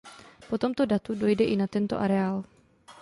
[0.47, 2.37] Po tomto datu dojde i na tento areál.